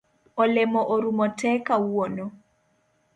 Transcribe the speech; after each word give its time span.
Olemo 0.41 0.81
orumo 0.93 1.25
tee 1.39 1.57
kawuono. 1.67 2.25